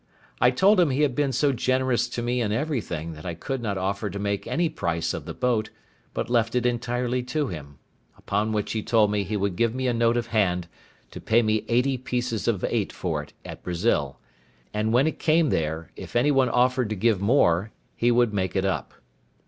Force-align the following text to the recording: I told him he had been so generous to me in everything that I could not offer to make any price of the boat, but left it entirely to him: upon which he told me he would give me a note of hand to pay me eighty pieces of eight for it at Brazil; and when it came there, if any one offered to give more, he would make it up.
I 0.39 0.49
told 0.49 0.79
him 0.79 0.89
he 0.89 1.03
had 1.03 1.13
been 1.13 1.31
so 1.31 1.51
generous 1.53 2.07
to 2.07 2.23
me 2.23 2.41
in 2.41 2.51
everything 2.51 3.13
that 3.13 3.23
I 3.23 3.35
could 3.35 3.61
not 3.61 3.77
offer 3.77 4.09
to 4.09 4.17
make 4.17 4.47
any 4.47 4.67
price 4.67 5.13
of 5.13 5.25
the 5.25 5.33
boat, 5.35 5.69
but 6.15 6.27
left 6.27 6.55
it 6.55 6.65
entirely 6.65 7.21
to 7.25 7.49
him: 7.49 7.77
upon 8.17 8.51
which 8.51 8.71
he 8.71 8.81
told 8.81 9.11
me 9.11 9.23
he 9.23 9.37
would 9.37 9.55
give 9.55 9.75
me 9.75 9.85
a 9.87 9.93
note 9.93 10.17
of 10.17 10.25
hand 10.25 10.67
to 11.11 11.21
pay 11.21 11.43
me 11.43 11.65
eighty 11.67 11.99
pieces 11.99 12.47
of 12.47 12.65
eight 12.67 12.91
for 12.91 13.21
it 13.21 13.33
at 13.45 13.61
Brazil; 13.61 14.17
and 14.73 14.91
when 14.91 15.05
it 15.05 15.19
came 15.19 15.51
there, 15.51 15.91
if 15.95 16.15
any 16.15 16.31
one 16.31 16.49
offered 16.49 16.89
to 16.89 16.95
give 16.95 17.21
more, 17.21 17.69
he 17.95 18.09
would 18.09 18.33
make 18.33 18.55
it 18.55 18.65
up. 18.65 18.95